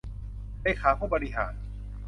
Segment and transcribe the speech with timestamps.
[0.61, 1.53] เลขาผู้บริหาร